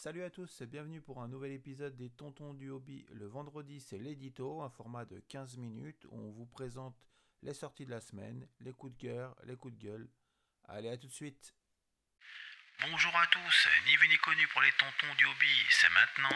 [0.00, 3.04] Salut à tous et bienvenue pour un nouvel épisode des Tontons du Hobby.
[3.10, 6.94] Le vendredi, c'est l'édito, un format de 15 minutes où on vous présente
[7.42, 10.08] les sorties de la semaine, les coups de cœur, les coups de gueule.
[10.68, 11.52] Allez, à tout de suite.
[12.80, 16.30] Bonjour à tous, ni vu ni connu pour les tontons du hobby, c'est maintenant.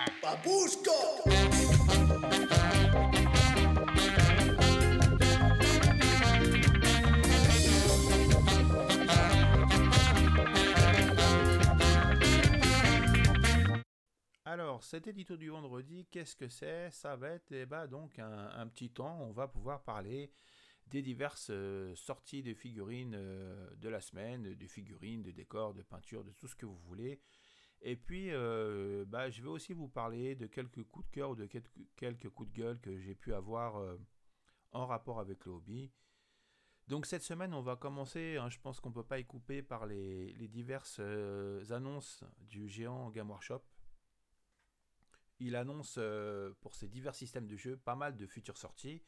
[14.52, 16.90] Alors, cet édito du vendredi, qu'est-ce que c'est?
[16.90, 20.30] Ça va être eh ben, donc un, petit temps, on va pouvoir parler
[20.88, 25.80] des diverses euh, sorties de figurines euh, de la semaine, de figurines, de décors, de
[25.80, 27.18] peintures, de tout ce que vous voulez.
[27.80, 31.34] Et puis, euh, bah, je vais aussi vous parler de quelques coups de cœur ou
[31.34, 33.82] de quelques, quelques coups de gueule que j'ai pu avoir
[34.72, 35.90] en rapport avec le hobby.
[36.88, 39.62] Donc cette semaine, on va commencer, hein, je pense qu'on ne peut pas y couper
[39.62, 41.00] par les, les diverses
[41.70, 43.62] annonces du géant Game Workshop.
[45.44, 45.98] Il annonce
[46.60, 49.02] pour ses divers systèmes de jeu pas mal de futures sorties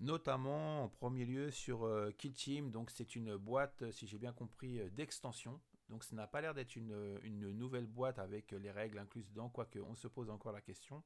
[0.00, 2.70] notamment en premier lieu sur euh, Kill Team.
[2.70, 5.60] Donc c'est une boîte, si j'ai bien compris, euh, d'extension.
[5.88, 9.78] Donc ça n'a pas l'air d'être une, nouvelle boîte avec les règles incluses dedans, quoique
[9.78, 11.02] on se pose encore la question.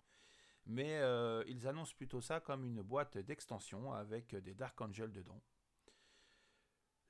[0.67, 5.43] Mais euh, ils annoncent plutôt ça comme une boîte d'extension avec des Dark Angels dedans.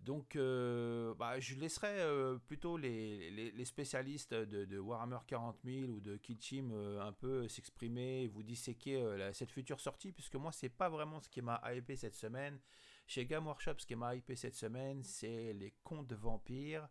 [0.01, 6.17] Donc, euh, bah, je laisserai euh, plutôt les, spécialistes de, Warhammer 40 000 ou de
[6.17, 11.21] Kitchim euh, un peu s'exprimer vous disséquer cette future sortie, puisque moi, c'est pas vraiment
[11.21, 12.59] ce qui m'a hypé cette semaine.
[13.07, 16.89] Chez Game Workshop, ce qui m'a hypé cette semaine, c'est les contes vampires.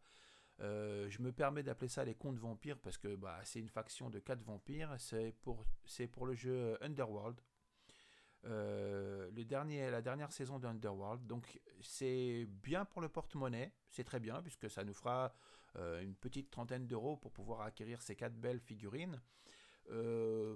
[0.59, 4.19] je me permets d'appeler ça les contes vampires parce que bah, c'est une faction de
[4.19, 4.95] 4 vampires.
[4.97, 5.63] C'est pour,
[6.11, 7.39] pour le jeu Underworld.
[8.47, 11.25] Euh, le dernier, la dernière saison d'Underworld.
[11.27, 15.33] Donc c'est bien pour le porte-monnaie, c'est très bien puisque ça nous fera
[15.75, 19.21] euh, une petite trentaine d'euros pour pouvoir acquérir ces quatre belles figurines.
[19.89, 20.55] Euh,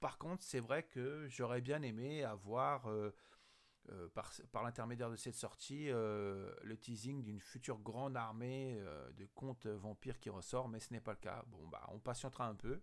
[0.00, 2.90] par contre, c'est vrai que j'aurais bien aimé avoir,
[4.14, 8.82] par, par l'intermédiaire de cette sortie, le teasing d'une future grande armée
[9.16, 11.44] de contes vampires qui ressort, mais ce n'est pas le cas.
[11.46, 12.80] Bon, bah, on patientera un peu.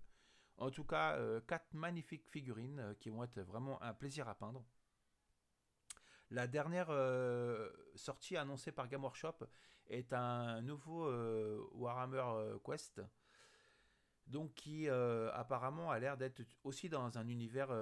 [0.60, 4.36] En tout cas, euh, quatre magnifiques figurines euh, qui vont être vraiment un plaisir à
[4.36, 4.64] peindre.
[6.32, 9.48] La dernière euh, sortie annoncée par Game Workshop
[9.88, 11.12] est un nouveau
[11.74, 12.24] Warhammer
[12.64, 13.02] Quest,
[14.28, 17.74] donc qui apparemment a l'air d'être aussi dans un univers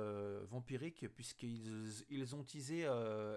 [0.45, 2.85] vampirique puisqu'ils ils ont teasé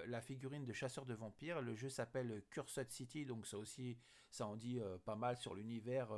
[0.07, 1.61] la figurine de chasseur de vampires.
[1.61, 3.99] Le jeu s'appelle Cursed City, donc ça aussi
[4.31, 6.13] ça en dit pas mal sur l'univers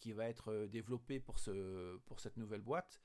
[0.00, 3.00] qui va être euh, développé pour, ce, pour cette nouvelle boîte.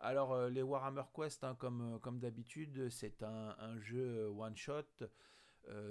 [0.00, 5.06] Alors euh, les Warhammer Quest, hein, comme, euh, comme d'habitude, c'est un, jeu one-shot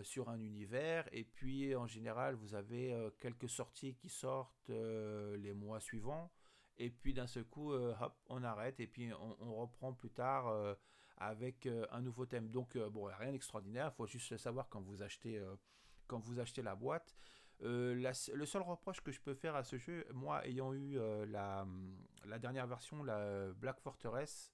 [0.02, 1.08] sur un univers.
[1.14, 6.32] Et puis en général, vous avez quelques sorties qui sortent les mois suivants.
[6.78, 10.76] Et puis d'un seul coup, hop, on arrête et puis on, reprend plus tard
[11.18, 12.50] avec un nouveau thème.
[12.50, 13.92] Donc bon, rien d'extraordinaire.
[13.94, 15.42] Il faut juste savoir quand vous achetez,
[16.08, 17.16] quand vous achetez la boîte.
[17.64, 21.26] Euh, le seul reproche que je peux faire à ce jeu, moi ayant eu euh,
[21.26, 24.54] la, dernière version, la Black Fortress,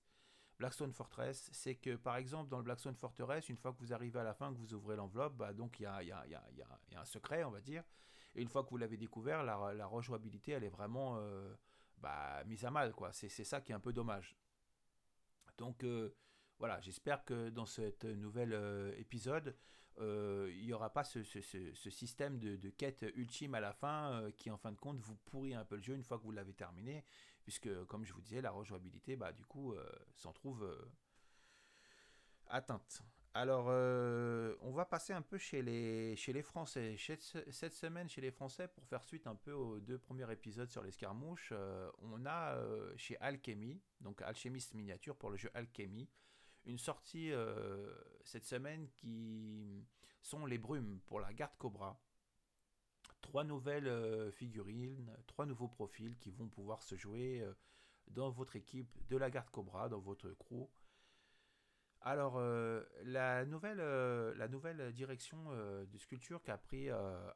[0.57, 4.19] Blackstone Fortress, c'est que par exemple dans le Blackstone Fortress, une fois que vous arrivez
[4.19, 6.25] à la fin, que vous ouvrez l'enveloppe, bah, donc il y a,
[6.95, 7.83] un secret, on va dire.
[8.33, 11.53] Et une fois que vous l'avez découvert, la, la rejouabilité, elle est vraiment euh,
[11.97, 12.93] bah, mise à mal.
[12.93, 13.11] quoi.
[13.13, 14.35] C'est ça qui est un peu dommage.
[15.57, 15.85] Donc
[16.59, 18.53] voilà, j'espère que dans cet nouvel
[18.97, 19.55] épisode,
[19.99, 24.51] euh, il n'y aura pas ce, système de, quête ultime à la fin euh, qui
[24.51, 26.53] en fin de compte vous pourrit un peu le jeu une fois que vous l'avez
[26.53, 27.05] terminé
[27.43, 29.85] puisque comme je vous disais la rejouabilité bah, du coup euh,
[30.15, 30.67] s'en trouve
[32.47, 33.03] atteinte.
[33.33, 33.67] Alors
[34.61, 36.95] on va passer un peu chez les, chez les Français.
[36.97, 40.83] Cette semaine chez les Français pour faire suite un peu aux deux premiers épisodes sur
[40.83, 41.53] l'escarmouche
[41.99, 42.57] on a
[42.97, 46.09] chez Alchemy donc Alchemist miniature pour le jeu Alchemy
[46.65, 47.93] une sortie euh,
[48.23, 49.85] cette semaine qui
[50.21, 51.99] sont les brumes pour la garde Cobra.
[53.21, 57.53] Trois nouvelles euh, figurines, trois nouveaux profils qui vont pouvoir se jouer euh,
[58.07, 60.67] dans votre équipe de la garde Cobra, dans votre crew.
[62.07, 66.87] Alors, euh, la, nouvelle, euh, la nouvelle direction euh, de sculpture qu'a pris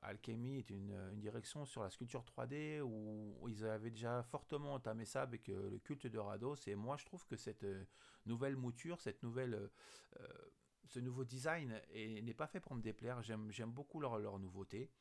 [0.04, 5.24] Alchemy est une, direction sur la sculpture 3D où, ils avaient déjà fortement entamé ça
[5.24, 6.68] avec le culte de Rados.
[6.68, 7.66] Et moi, je trouve que cette
[8.28, 9.72] nouvelle mouture, cette nouvelle,
[10.86, 13.24] ce nouveau design n'est pas fait pour me déplaire.
[13.24, 14.92] J'aime beaucoup leur, leur nouveauté.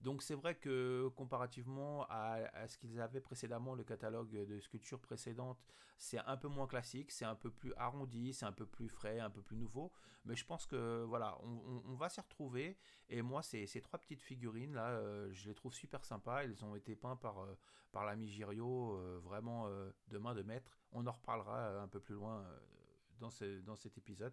[0.00, 5.62] Donc c'est vrai que comparativement à, ce qu'ils avaient précédemment, le catalogue de sculptures précédentes,
[5.98, 9.20] c'est un peu moins classique, c'est un peu plus arrondi, c'est un peu plus frais,
[9.20, 9.92] un peu plus nouveau.
[10.24, 12.78] Mais je pense que voilà, on, va s'y retrouver.
[13.10, 16.44] Et moi, ces, ces trois petites figurines là, euh, je les trouve super sympas.
[16.44, 17.54] Elles ont été peintes par, euh,
[17.92, 20.78] par l'ami Girio, euh, vraiment de main de maître.
[20.92, 22.46] On en reparlera un peu plus loin
[23.18, 24.32] dans, ce, dans cet épisode.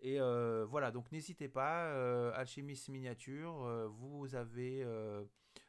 [0.00, 2.44] Et euh, voilà, donc n'hésitez pas, euh,
[2.88, 4.84] Miniature, euh, vous avez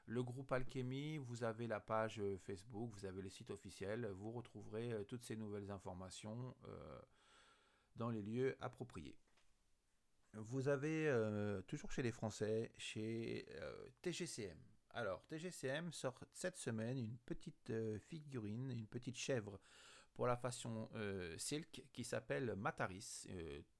[0.06, 5.06] le groupe Alchemy, vous avez la page Facebook, vous avez le site officiel, vous retrouverez
[5.08, 6.56] toutes ces nouvelles informations
[7.96, 9.18] dans les lieux appropriés.
[10.34, 11.12] Vous avez
[11.68, 13.46] toujours chez les Français, chez
[14.02, 14.58] TGCM.
[14.92, 19.60] Alors, TGCM sort cette semaine une petite figurine, une petite chèvre
[20.14, 20.90] pour la façon
[21.38, 23.28] silk qui s'appelle Mataris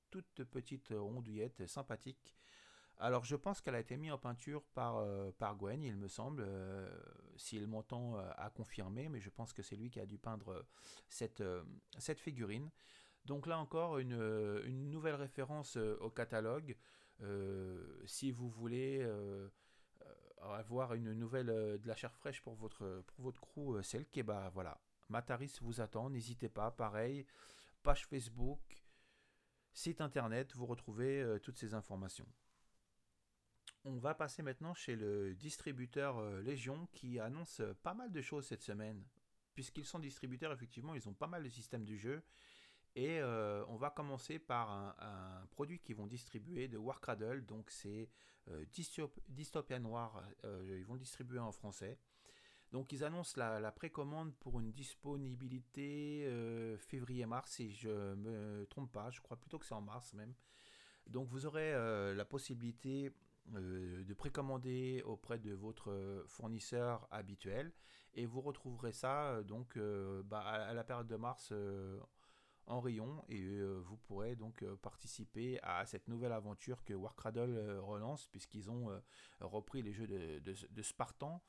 [0.10, 2.36] toute petite rondouillette sympathique.
[3.00, 6.08] Alors je pense qu'elle a été mise en peinture par, euh, par Gwen, il me
[6.08, 6.90] semble, euh,
[7.36, 10.66] s'il m'entend euh, à confirmer, mais je pense que c'est lui qui a dû peindre
[11.08, 11.44] cette,
[12.00, 12.72] cette figurine.
[13.26, 14.20] Donc là encore, une,
[14.66, 16.76] une nouvelle référence au catalogue.
[18.06, 19.06] si vous voulez
[20.42, 24.24] avoir une nouvelle de la chair fraîche pour votre, pour votre crew, celle qui est,
[24.24, 27.26] bah voilà, Mataris vous attend, n'hésitez pas, pareil,
[27.84, 28.87] page Facebook,
[29.78, 32.28] site internet, vous retrouvez euh, toutes ces informations.
[33.86, 38.22] On va passer maintenant chez le distributeur euh, Légion qui annonce euh, pas mal de
[38.22, 39.06] choses cette semaine.
[39.54, 42.24] Puisqu'ils sont distributeurs, effectivement, ils ont pas mal de systèmes du jeu.
[42.96, 47.46] Et on va commencer par un, produit qu'ils vont distribuer de Warcradle.
[47.46, 48.10] Donc c'est
[49.30, 50.24] Dystopia Noir.
[50.44, 52.00] ils vont le distribuer en français.
[52.72, 59.10] Donc ils annoncent la, précommande pour une disponibilité euh, février-mars, si je me trompe pas,
[59.10, 60.34] je crois plutôt que c'est en mars même.
[61.08, 63.14] Donc vous aurez euh, la possibilité
[63.56, 67.72] euh, de précommander auprès de votre fournisseur habituel
[68.16, 69.78] et vous retrouverez ça donc
[70.26, 71.54] bah, à, la période de mars
[72.66, 78.70] en rayon et vous pourrez donc participer à cette nouvelle aventure que Warcradle relance puisqu'ils
[78.70, 78.90] ont
[79.40, 81.42] repris les jeux de, de Spartan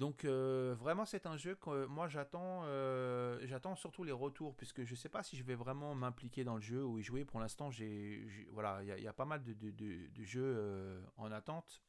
[0.00, 4.56] donc euh, vraiment c'est un jeu que euh, moi j'attends euh, j'attends surtout les retours
[4.56, 7.26] puisque je sais pas si je vais vraiment m'impliquer dans le jeu ou y jouer.
[7.26, 11.82] Pour l'instant j'ai voilà il y, a pas mal de, de, jeux en attente.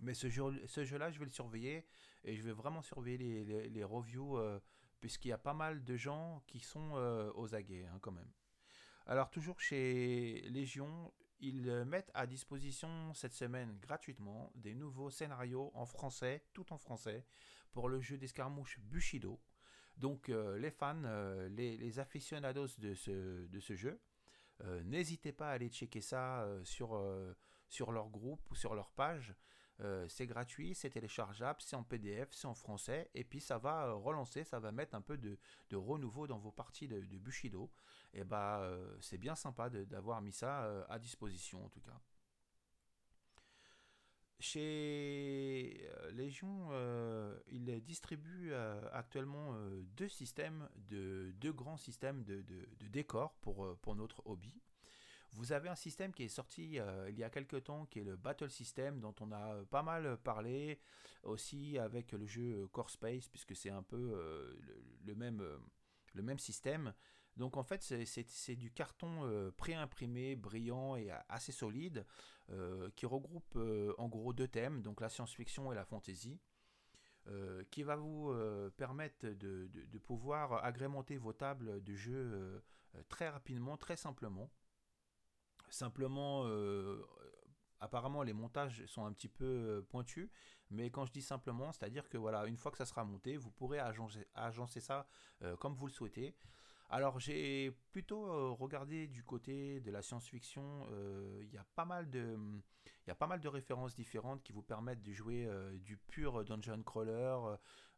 [0.00, 1.86] Mais ce jeu ce jeu là je vais le surveiller
[2.22, 4.38] et je vais vraiment surveiller les, les, reviews
[5.00, 8.30] puisqu'il y a pas mal de gens qui sont aux aguets hein, quand même.
[9.06, 11.10] Alors toujours chez Légion
[11.40, 16.78] ils euh, mettent à disposition cette semaine gratuitement des nouveaux scénarios en français, tout en
[16.78, 17.26] français,
[17.72, 19.40] pour le jeu d'escarmouche Bushido.
[19.96, 24.00] Donc euh, les fans, euh, les, aficionados de ce, de ce jeu,
[24.84, 26.98] n'hésitez pas à aller checker ça sur,
[27.68, 29.34] sur leur groupe ou sur leur page.
[30.08, 34.44] C'est gratuit, c'est téléchargeable, c'est en PDF, c'est en français, et puis ça va relancer,
[34.44, 35.38] ça va mettre un peu de,
[35.72, 37.70] renouveau dans vos parties de, Bushido
[38.12, 42.00] et bah euh, c'est bien sympa d'avoir mis ça euh, à disposition en tout cas.
[44.38, 46.70] Chez euh, Légion,
[47.48, 48.52] il distribue
[48.92, 49.54] actuellement
[49.96, 52.44] deux systèmes, de, deux grands systèmes de,
[52.88, 54.54] décors pour notre hobby.
[55.36, 56.78] Vous avez un système qui est sorti
[57.08, 60.16] il y a quelques temps, qui est le Battle System, dont on a pas mal
[60.18, 60.80] parlé,
[61.22, 64.58] aussi avec le jeu Core Space, puisque c'est un peu
[65.04, 65.42] le, même,
[66.14, 66.94] le même système.
[67.36, 72.06] Donc en fait, c'est du carton euh, pré-imprimé, brillant et assez solide,
[72.50, 76.40] euh, qui regroupe euh, en gros deux thèmes, donc la science-fiction et la fantasy,
[77.72, 78.32] qui va vous
[78.76, 82.62] permettre de, pouvoir agrémenter vos tables de jeu
[83.08, 84.48] très rapidement, très simplement.
[85.68, 86.44] Simplement,
[87.80, 90.30] apparemment les montages sont un petit peu pointus,
[90.70, 93.50] mais quand je dis simplement, c'est-à-dire que voilà, une fois que ça sera monté, vous
[93.50, 95.06] pourrez agencer ça
[95.58, 96.34] comme vous le souhaitez.
[96.88, 100.86] Alors j'ai plutôt euh, regardé du côté de la science-fiction.
[100.92, 102.38] Euh, il y a pas mal de,
[103.08, 106.44] y a pas mal de références différentes qui vous permettent de jouer euh, du pur
[106.44, 107.36] dungeon crawler.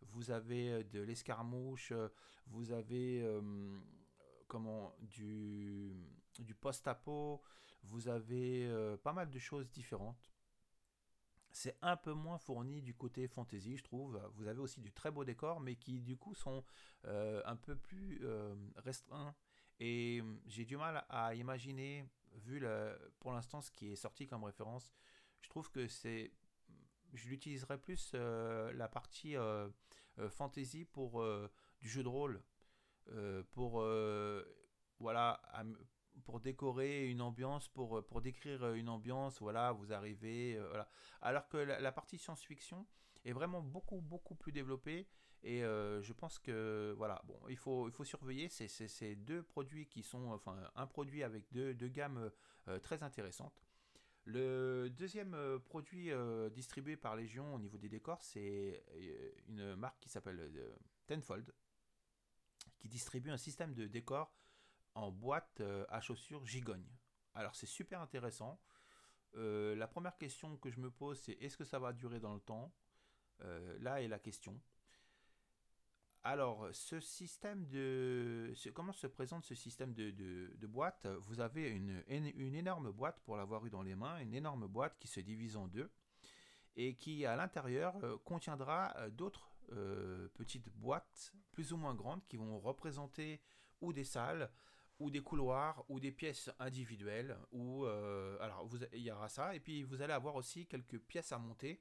[0.01, 1.93] Vous avez de l'escarmouche,
[2.47, 3.27] vous avez
[4.47, 5.93] comment du
[6.39, 7.43] du post-apo.
[7.85, 8.69] Vous avez
[9.03, 10.31] pas mal de choses différentes.
[11.51, 14.21] C'est un peu moins fourni du côté fantasy, je trouve.
[14.35, 16.65] Vous avez aussi du très beaux décors, mais qui du coup sont
[17.07, 19.35] euh, un peu plus euh, restreints.
[19.81, 22.65] Et hum, j'ai du mal à imaginer, vu
[23.19, 24.93] pour l'instant ce qui est sorti comme référence,
[25.41, 26.33] je trouve que c'est.
[27.15, 29.35] Je l'utiliserais plus euh, la partie
[30.29, 31.25] fantasy pour
[31.81, 32.43] du jeu de rôle.
[33.51, 33.83] pour
[34.99, 35.41] voilà
[36.29, 40.87] pour décorer une ambiance, pour, pour décrire une ambiance, voilà, vous arrivez, voilà.
[41.23, 42.87] Alors que la, partie science-fiction
[43.25, 45.09] est vraiment beaucoup, beaucoup plus développée.
[45.43, 50.03] Et je pense que, voilà, bon, il faut, il faut surveiller ces, deux produits qui
[50.03, 52.31] sont, enfin, un produit avec deux, deux gammes
[52.83, 53.63] très intéressantes.
[54.31, 59.75] Le deuxième euh, produit euh, distribué par Légion au niveau des décors, c'est euh, une
[59.75, 60.53] marque qui s'appelle
[61.07, 61.51] Tenfold,
[62.79, 64.31] qui distribue un système de décor
[64.99, 66.87] en boîte à chaussures gigogne.
[67.35, 68.61] Alors c'est super intéressant.
[69.35, 72.41] la première question que je me pose, c'est est-ce que ça va durer dans le
[72.41, 72.73] temps?
[73.81, 74.61] Là est la question.
[76.25, 78.53] Alors, ce système de...
[78.75, 81.07] Comment se présente ce système de, boîte?
[81.23, 85.09] Vous avez une, énorme boîte, pour l'avoir eu dans les mains, une énorme boîte qui
[85.09, 85.91] se divise en deux
[86.77, 92.25] et qui, à l'intérieur, euh, contiendra euh, d'autres euh, petites boîtes plus ou moins grandes
[92.27, 93.41] qui vont représenter
[93.81, 94.51] ou des salles,
[94.99, 97.37] ou des couloirs, ou des pièces individuelles.
[97.53, 99.55] Ou, alors, vous, il y aura ça.
[99.55, 101.81] Et puis, vous allez avoir aussi quelques pièces à monter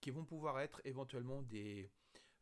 [0.00, 1.90] qui vont pouvoir être éventuellement des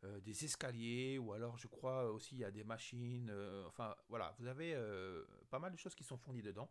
[0.03, 3.29] euh, des escaliers, ou alors je crois aussi il y a des machines.
[3.31, 6.69] Euh, enfin voilà, vous avez euh, pas mal de choses qui sont fournies dedans.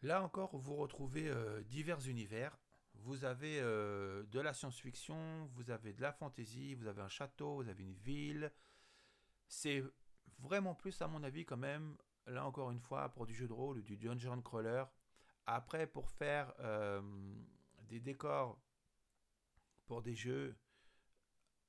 [0.00, 1.30] Là encore, vous retrouvez
[1.66, 2.58] divers univers.
[2.94, 7.68] Vous avez de la science-fiction, vous avez de la fantasy, vous avez un château, vous
[7.68, 8.52] avez une ville.
[9.48, 9.82] C'est
[10.44, 11.96] vraiment plus, à mon avis, quand même,
[12.26, 14.84] là encore une fois, pour du jeu de rôle du dungeon crawler.
[15.46, 16.54] Après, pour faire
[17.88, 18.58] des décors
[19.86, 20.56] pour des jeux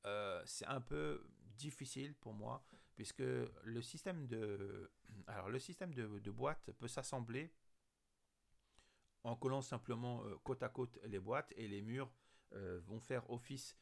[0.05, 1.27] euh, c'est un peu
[1.57, 2.63] difficile pour moi
[2.95, 4.91] puisque le système de
[5.27, 7.53] alors le système de, boîte peut s'assembler
[9.23, 12.11] en collant simplement euh, côte à côte les boîtes et les murs
[12.53, 13.77] euh, vont faire office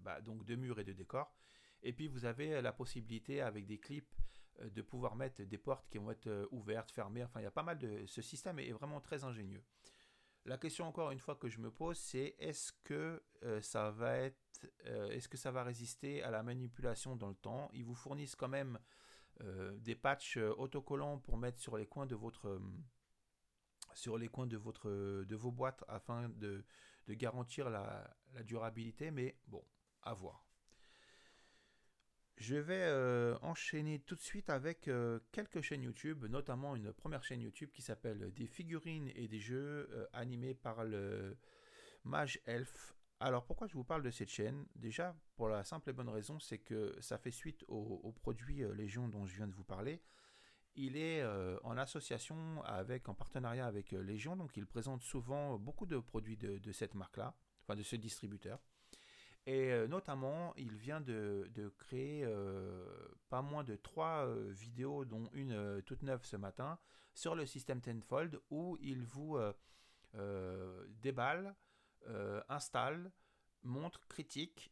[0.00, 1.34] bah, donc de murs et de décors
[1.82, 4.14] et puis vous avez la possibilité avec des clips
[4.60, 7.62] de pouvoir mettre des portes qui vont être ouvertes fermées enfin il y a pas
[7.62, 9.62] mal de ce système est vraiment très ingénieux
[10.48, 14.16] la question encore une fois que je me pose, c'est est-ce que euh, ça va
[14.16, 17.70] être, euh, est-ce que ça va résister à la manipulation dans le temps?
[17.74, 18.78] Ils vous fournissent quand même
[19.42, 22.60] euh, des patchs autocollants pour mettre sur les coins de votre,
[23.92, 26.64] sur les coins de votre, de vos boîtes afin de,
[27.08, 29.10] garantir la durabilité.
[29.10, 29.64] Mais bon,
[30.02, 30.47] à voir.
[32.38, 37.24] Je vais euh, enchaîner tout de suite avec euh, quelques chaînes YouTube, notamment une première
[37.24, 41.36] chaîne YouTube qui s'appelle Des figurines et des jeux euh, animés par le
[42.04, 42.94] Mage Elf.
[43.18, 44.66] Alors pourquoi je vous parle de cette chaîne?
[44.76, 49.08] Déjà pour la simple et bonne raison, c'est que ça fait suite au, produit Légion
[49.08, 50.00] dont je viens de vous parler.
[50.76, 51.24] Il est
[51.64, 56.72] en association avec, en partenariat avec Légion, donc il présente souvent beaucoup de produits de
[56.72, 58.60] cette marque-là, enfin de ce distributeur.
[59.48, 62.86] Et euh, notamment, il vient de, créer euh,
[63.30, 66.78] pas moins de trois euh, vidéos, dont une toute neuve ce matin,
[67.14, 69.38] sur le système Tenfold, où il vous
[71.00, 71.56] déballe,
[72.50, 73.10] installe,
[73.62, 74.70] montre, critique.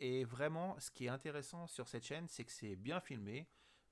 [0.00, 3.48] Et vraiment, ce qui est intéressant sur cette chaîne, c'est que c'est bien filmé.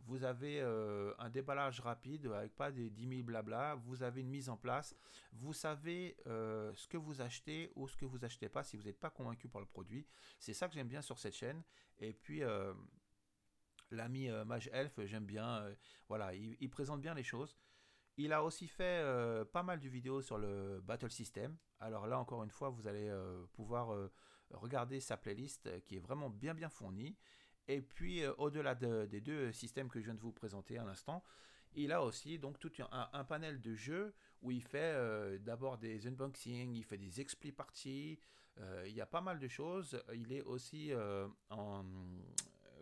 [0.07, 3.75] Vous avez euh, un déballage rapide avec pas des 10 000 blabla.
[3.77, 4.95] Vous avez une mise en place.
[5.33, 8.83] Vous savez euh, ce que vous achetez ou ce que vous achetez pas si vous
[8.83, 10.07] n'êtes pas convaincu par le produit.
[10.39, 11.63] C'est ça que j'aime bien sur cette chaîne.
[11.99, 12.75] Et puis euh,
[13.91, 15.75] l'ami Mage Elf, j'aime bien.
[16.09, 17.57] voilà, il, présente bien les choses.
[18.19, 19.03] Il a aussi fait
[19.53, 21.57] pas mal de vidéos sur le Battle System.
[21.81, 23.11] Alors là, encore une fois, vous allez
[23.53, 24.11] pouvoir
[24.51, 27.17] regarder sa playlist qui est vraiment bien bien fournie.
[27.69, 31.23] Et puis, euh, au-delà des deux systèmes que je viens de vous présenter à l'instant,
[31.75, 36.07] il a aussi donc tout un, panel de jeux où il fait euh, d'abord des
[36.07, 38.21] unboxings, il fait des expli parties,
[38.59, 40.01] euh, il y a pas mal de choses.
[40.15, 40.93] Il est aussi
[41.51, 41.85] en,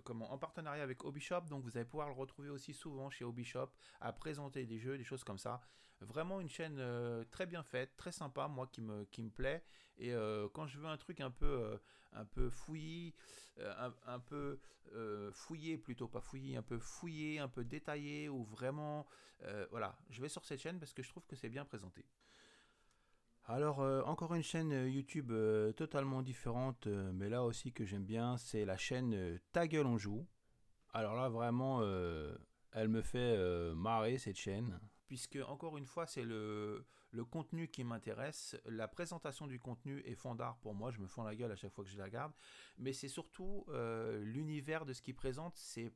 [0.02, 3.70] comment, en partenariat avec Hobbyshop, donc vous allez pouvoir le retrouver aussi souvent chez Hobbyshop
[4.00, 5.60] à présenter des jeux, des choses comme ça.
[6.00, 9.62] Vraiment une chaîne euh, très bien faite, très sympa, moi qui me, qui me plaît.
[9.98, 11.78] Et euh, quand je veux un truc un peu, euh,
[12.12, 13.14] un peu fouillis,
[14.06, 14.58] un, peu
[15.32, 19.06] fouillé plutôt, pas fouillé, un peu fouillé, un peu détaillé, ou vraiment,
[19.70, 22.04] voilà, je vais sur cette chaîne parce que je trouve que c'est bien présenté.
[23.44, 25.32] Alors, encore une chaîne YouTube
[25.76, 30.26] totalement différente, mais là aussi que j'aime bien, c'est la chaîne Ta gueule on joue.
[30.92, 31.82] Alors là, vraiment,
[32.72, 33.36] elle me fait
[33.74, 34.78] marrer cette chaîne.
[35.12, 36.86] Puisque encore une fois c'est le,
[37.30, 41.36] contenu qui m'intéresse, la présentation du contenu est fondard pour moi, je me fends la
[41.36, 42.32] gueule à chaque fois que je la regarde,
[42.78, 45.92] mais c'est surtout euh, l'univers de ce qu'il présente, c'est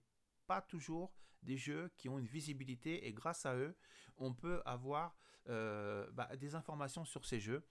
[0.47, 3.77] pas toujours des jeux qui ont une visibilité et grâce à eux
[4.19, 5.17] on peut avoir
[5.49, 7.67] euh, bah, des informations sur ces jeux.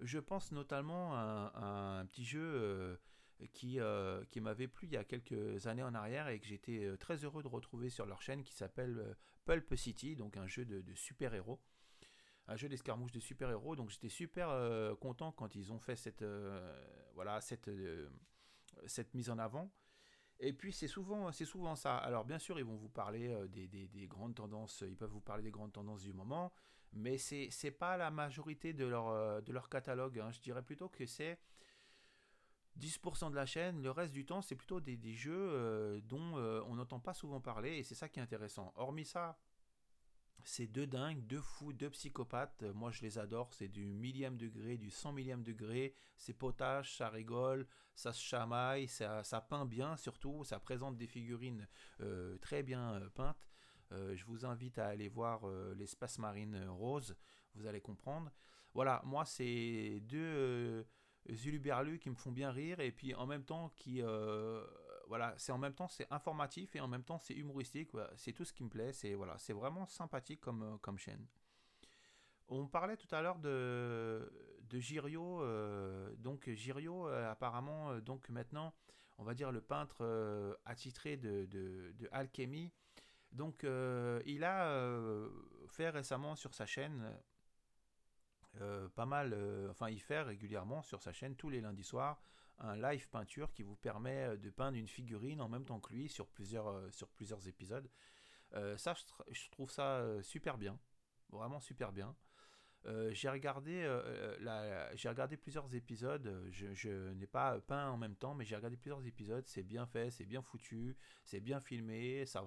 [0.00, 3.00] Je pense notamment à, un petit jeu
[3.52, 3.80] qui,
[4.28, 7.42] qui m'avait plu il y a quelques années en arrière et que j'étais très heureux
[7.42, 11.60] de retrouver sur leur chaîne qui s'appelle Pulp City, donc un jeu de, super-héros.
[12.46, 14.48] Un jeu d'escarmouche de super-héros, donc j'étais super
[15.00, 16.24] content quand ils ont fait cette,
[17.14, 17.68] voilà, cette,
[18.86, 19.72] cette mise en avant.
[20.40, 21.96] Et puis c'est souvent, c'est souvent ça.
[21.96, 25.20] Alors bien sûr, ils vont vous parler euh, des, des, grandes tendances, ils peuvent vous
[25.20, 26.52] parler des grandes tendances du moment,
[26.92, 30.20] mais c'est n'est pas la majorité de leur, euh, de leur catalogue.
[30.20, 30.30] Hein.
[30.30, 31.38] Je dirais plutôt que c'est
[32.78, 36.36] 10% de la chaîne, le reste du temps, c'est plutôt des, des jeux euh, dont
[36.38, 38.72] on n'entend pas souvent parler, et c'est ça qui est intéressant.
[38.76, 39.36] Hormis ça,
[40.44, 42.62] c'est deux dingues, deux fous, deux psychopathes.
[42.74, 43.52] Moi, je les adore.
[43.52, 45.94] C'est du millième degré, du cent millième degré.
[46.16, 50.44] C'est potage, ça rigole, ça se chamaille, ça, peint bien surtout.
[50.44, 51.68] Ça présente des figurines
[52.00, 53.48] euh, très bien euh, peintes.
[53.92, 57.16] Euh, je vous invite à aller voir l'espace marine rose.
[57.54, 58.30] Vous allez comprendre.
[58.74, 60.86] Voilà, moi, c'est deux
[61.32, 64.02] Zuluberlus qui me font bien rire et puis en même temps qui
[65.08, 67.90] voilà, c'est en même temps c'est informatif et en même temps c'est humoristique.
[68.16, 68.92] C'est tout ce qui me plaît.
[68.92, 71.26] C'est voilà, c'est vraiment sympathique comme, euh, comme chaîne.
[72.48, 74.30] On parlait tout à l'heure de,
[74.68, 75.42] de Girio.
[75.42, 78.74] Euh, donc Girio, euh, apparemment, donc maintenant,
[79.16, 81.94] on va dire le peintre attitré de, de.
[83.32, 83.64] Donc
[84.26, 85.28] il a
[85.68, 87.18] fait récemment sur sa chaîne
[88.94, 89.36] pas mal,
[89.70, 92.20] enfin il fait régulièrement sur sa chaîne tous les lundis soirs
[92.60, 95.92] un live peinture qui vous permet euh, de peindre une figurine en même temps que
[95.92, 97.88] lui sur plusieurs, euh, sur plusieurs épisodes.
[98.54, 98.94] Euh, ça,
[99.30, 100.78] je, trouve ça super bien,
[101.30, 102.16] vraiment super bien.
[103.10, 103.84] j'ai regardé,
[104.94, 106.46] j'ai regardé plusieurs épisodes.
[106.50, 109.46] Je, n'ai pas peint en même temps, mais j'ai regardé plusieurs épisodes.
[109.46, 112.24] C'est bien fait, c'est bien foutu, c'est bien filmé.
[112.24, 112.42] Ça,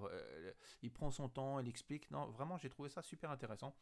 [0.82, 2.10] il prend son temps, il explique.
[2.10, 3.76] Non, vraiment, j'ai trouvé ça super intéressant.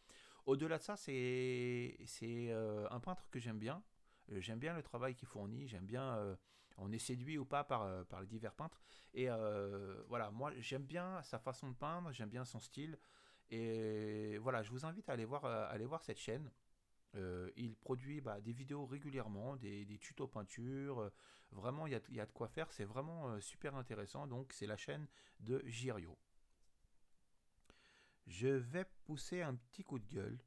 [0.45, 2.53] Au-delà de ça, c'est c'est
[2.91, 3.83] un peintre que j'aime bien.
[4.33, 6.37] Euh, j'aime bien le travail qu'il fournit, j'aime bien, euh,
[6.79, 8.81] on est séduit ou pas par, euh, par les divers peintres.
[9.15, 9.29] Et
[10.09, 12.99] voilà, moi j'aime bien sa façon de peindre, j'aime bien son style.
[13.51, 16.51] Et voilà, je vous invite à aller voir, aller voir cette chaîne.
[17.57, 21.11] il produit bah, des vidéos régulièrement, des, des tutos peinture.
[21.51, 22.71] vraiment, il y y a, de quoi faire.
[22.73, 24.29] C'est vraiment super intéressant.
[24.29, 25.09] Donc, c'est la chaîne
[25.41, 26.17] de Girio.
[28.29, 30.39] Je vais pousser un petit coup de gueule.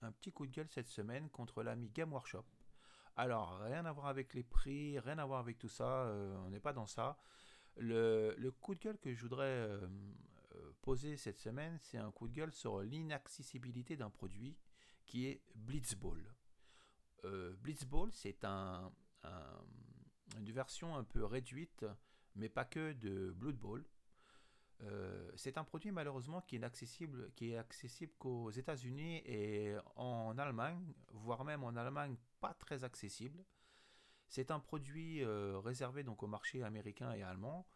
[0.00, 2.44] Un petit coup de gueule cette semaine contre l'ami Game Workshop.
[3.16, 6.50] Alors, rien à voir avec les prix, rien à voir avec tout ça, euh, on
[6.50, 7.18] n'est pas dans ça.
[7.76, 9.86] Le, coup de gueule que je voudrais euh,
[10.54, 14.56] euh, poser cette semaine, c'est un coup de gueule sur l'inaccessibilité d'un produit
[15.04, 16.22] qui est Blitzball.
[17.60, 18.90] Blitzball, c'est un,
[20.36, 21.86] une version un peu réduite,
[22.34, 23.58] mais pas que de Blood
[25.36, 30.92] c'est un produit malheureusement qui est accessible, qui est accessible qu'aux États-Unis et en Allemagne,
[31.12, 33.42] voire même en Allemagne pas très accessible.
[34.26, 37.66] C'est un produit euh, réservé donc au marché américain et allemand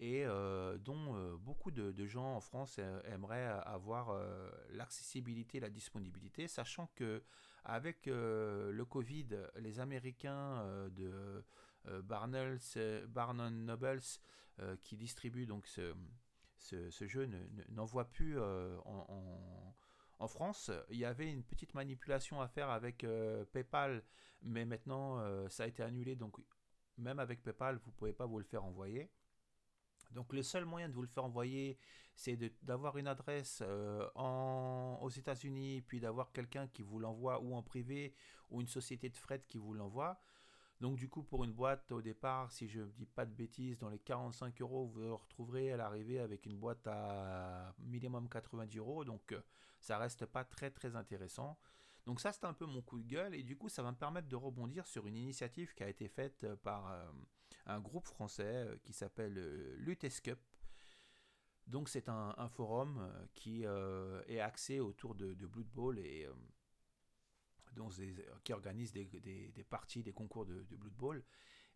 [0.00, 4.18] et euh, dont euh, beaucoup de, gens en France aimeraient avoir
[4.70, 7.22] l'accessibilité, la disponibilité, sachant que
[7.64, 11.44] avec le Covid, les Américains de
[12.02, 12.58] Barnes,
[13.08, 14.00] Barnes Nobles
[14.80, 17.28] qui distribuent donc ce, jeu
[17.68, 19.74] n'en voient plus en
[20.26, 24.02] France, il y avait une petite manipulation à faire avec euh, PayPal,
[24.42, 26.36] mais maintenant euh, ça a été annulé, donc
[26.96, 29.10] même avec PayPal, vous ne pouvez pas vous le faire envoyer.
[30.10, 31.78] Donc le seul moyen de vous le faire envoyer,
[32.16, 37.62] c'est d'avoir une adresse euh, aux États-Unis, puis d'avoir quelqu'un qui vous l'envoie ou en
[37.62, 38.14] privé,
[38.50, 40.20] ou une société de fret qui vous l'envoie.
[40.80, 43.78] Donc du coup, pour une boîte, au départ, si je ne dis pas de bêtises,
[43.78, 49.04] dans les 45 euros, vous retrouverez à l'arrivée avec une boîte à minimum 90 euros.
[49.04, 49.34] Donc
[49.80, 51.58] ça reste pas très très intéressant.
[52.08, 53.96] Donc ça c'est un peu mon coup de gueule et du coup ça va me
[53.96, 57.04] permettre de rebondir sur une initiative qui a été faite euh, par euh,
[57.66, 59.34] un groupe français euh, qui s'appelle
[59.76, 60.38] Lutescup.
[61.66, 66.26] Donc c'est un, forum qui est axé autour de, Blood Bowl et
[68.44, 71.24] qui organise des, parties, des concours de, de, Blood Bowl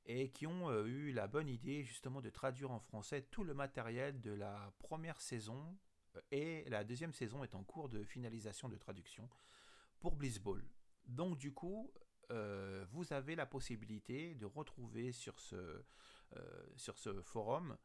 [0.05, 4.21] et qui ont eu la bonne idée justement de traduire en français tout le matériel
[4.21, 5.77] de la première saison
[6.31, 9.29] et la deuxième saison est en cours de finalisation de traduction
[10.01, 10.62] pour Blitzball.
[11.07, 11.93] Donc du coup,
[12.31, 15.11] euh, vous avez la possibilité de retrouver
[15.53, 15.83] euh,
[16.77, 17.77] sur ce forum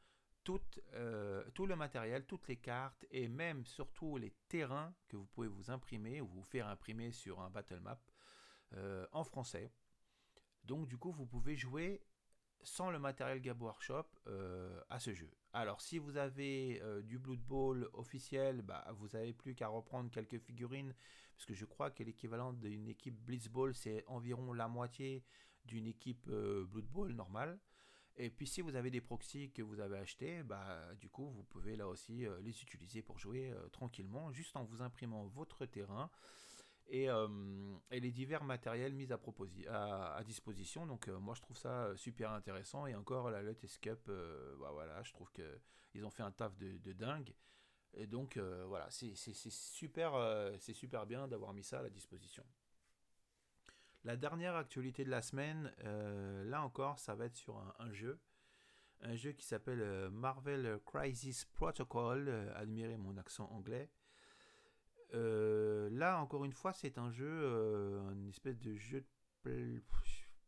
[0.47, 0.61] tout,
[0.93, 5.49] euh, tout le matériel, toutes les cartes et même surtout les terrains que vous pouvez
[5.49, 7.99] vous imprimer ou vous faire imprimer sur un battle map
[9.11, 9.71] en français.
[10.63, 12.01] Donc du coup, vous pouvez jouer
[12.61, 14.05] sans le matériel Gabo Workshop
[14.89, 15.29] à ce jeu.
[15.57, 20.11] Alors, si vous avez euh, du Blood Bowl officiel, bah, vous n'avez plus qu'à reprendre
[20.11, 20.93] quelques figurines,
[21.35, 25.23] parce que je crois que l'équivalent d'une équipe Blitzball, c'est environ la moitié
[25.65, 27.59] d'une équipe euh, Blood Bowl normale.
[28.17, 31.43] Et puis si vous avez des proxys que vous avez achetés, bah, du coup vous
[31.43, 36.09] pouvez là aussi les utiliser pour jouer tranquillement, juste en vous imprimant votre terrain
[36.89, 37.09] et,
[37.91, 40.85] les divers matériels mis à, à, disposition.
[40.87, 42.87] Donc moi je trouve ça super intéressant.
[42.87, 44.09] Et encore la Lotus Cup,
[44.59, 47.33] bah, voilà, je trouve qu'ils ont fait un taf de, de dingue.
[47.93, 50.13] Et donc voilà, c'est super,
[50.59, 52.43] c'est super bien d'avoir mis ça à la disposition.
[54.07, 58.21] La dernière actualité de la semaine, euh, là encore, ça va être sur un, jeu.
[59.01, 62.29] Un jeu qui s'appelle euh, Marvel Crisis Protocol.
[62.29, 63.91] Euh, admirez mon accent anglais.
[65.11, 67.51] là, encore une fois, c'est un jeu,
[68.13, 69.03] une espèce de jeu
[69.43, 69.83] de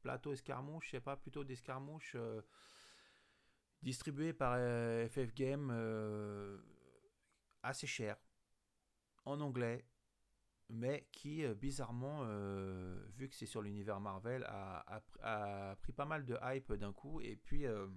[0.04, 2.16] plateau escarmouche, je sais pas, plutôt d'escarmouche,
[3.82, 4.56] distribué par
[5.10, 5.70] FF Game,
[7.62, 8.16] assez cher,
[9.26, 9.86] en anglais,
[10.70, 16.26] mais qui euh, bizarrement, euh, vu que c'est sur l'univers Marvel, a, pris pas mal
[16.26, 17.20] de hype d'un coup.
[17.22, 17.88] Et puis euh,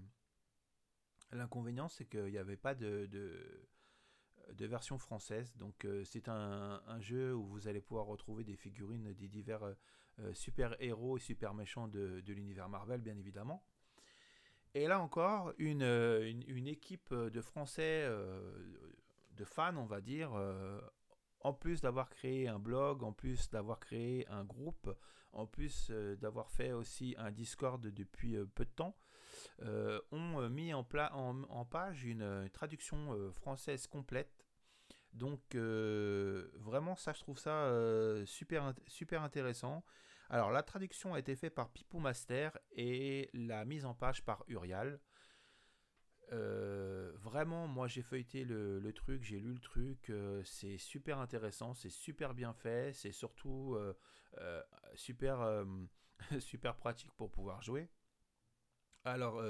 [1.31, 5.55] l'inconvénient, c'est qu'il n'y avait pas de, de, version française.
[5.57, 9.75] Donc c'est un, jeu où vous allez pouvoir retrouver des figurines des divers
[10.33, 13.65] super héros et super méchants de, l'univers Marvel, bien évidemment.
[14.75, 18.09] Et là encore, une, une équipe de Français,
[19.33, 20.33] de fans, on va dire,
[21.45, 24.95] en plus d'avoir créé un blog, en plus d'avoir créé un groupe,
[25.33, 28.97] en plus euh, d'avoir fait aussi un Discord depuis euh, peu de temps,
[29.63, 34.47] euh, ont mis en, page une, traduction française complète.
[35.15, 37.71] Donc vraiment ça je trouve ça
[38.25, 39.85] super, super intéressant.
[40.31, 44.45] Alors la traduction a été faite par Pipou Master et la mise en page par
[44.49, 45.01] Urial.
[46.33, 51.75] Euh, vraiment, moi j'ai feuilleté le, truc, j'ai lu le truc, euh, c'est super intéressant,
[51.75, 54.63] c'est super bien fait, c'est surtout euh,
[54.95, 55.65] super,
[56.41, 57.89] super pratique pour pouvoir jouer.
[59.05, 59.43] Alors,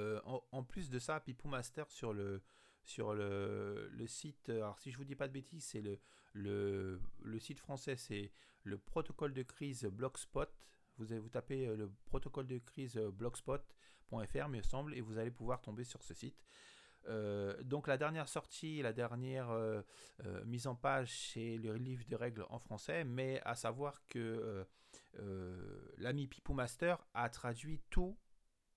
[0.51, 2.43] en, plus de ça, Pipou Master sur le,
[2.85, 6.01] sur le, site, alors si je vous dis pas de bêtises, c'est le,
[6.33, 8.33] le, le, site français, c'est
[8.65, 10.51] le protocole de crise Blogspot.
[10.97, 15.85] Vous, vous tapez le protocole de crise blogspot.fr, me semble, et vous allez pouvoir tomber
[15.85, 16.43] sur ce site.
[17.09, 19.83] Euh, donc la dernière sortie, la dernière euh,
[20.25, 24.67] euh, mise en page, c'est le livre de règles en français, mais à savoir que
[25.99, 28.17] l'ami Pipou Master a traduit tout,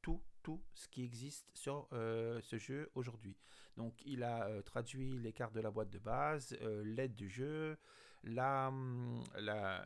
[0.01, 3.37] tout, tout ce qui existe sur ce jeu aujourd'hui.
[3.77, 7.77] Donc il a traduit les cartes de la boîte de base, l'aide du jeu,
[8.25, 8.71] la,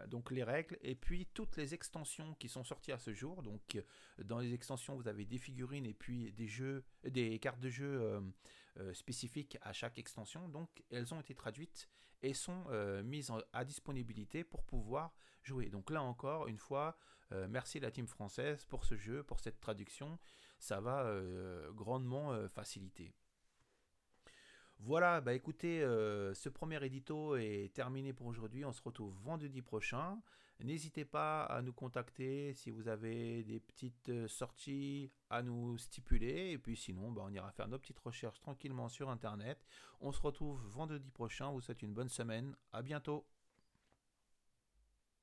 [0.08, 3.44] donc les règles et puis toutes les extensions qui sont sorties à ce jour.
[3.44, 3.82] Donc
[4.18, 8.02] dans les extensions, vous avez des figurines et puis des jeux, des cartes de jeu
[8.02, 8.22] euh,
[8.80, 10.48] euh, spécifiques à chaque extension.
[10.48, 11.90] Donc elles ont été traduites
[12.22, 15.70] et sont euh, mises à disponibilité pour pouvoir jouer.
[15.70, 16.98] Donc là encore, une fois,
[17.50, 20.18] merci la team française pour ce jeu, pour cette traduction.
[20.58, 21.06] Ça va
[21.74, 23.14] grandement faciliter.
[24.80, 28.64] Voilà, bah écoutez, euh, ce premier édito est terminé pour aujourd'hui.
[28.64, 30.18] On se retrouve vendredi prochain.
[30.62, 36.52] N'hésitez pas à nous contacter si vous avez des petites euh, sorties à nous stipuler.
[36.52, 39.66] Et puis sinon, bah, on ira faire nos petites recherches tranquillement sur Internet.
[40.00, 41.52] On se retrouve vendredi prochain.
[41.52, 42.56] Vous souhaite une bonne semaine.
[42.72, 43.26] À bientôt.